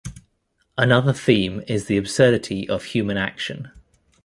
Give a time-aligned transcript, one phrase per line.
[0.79, 3.69] Another theme is the absurdity of human action.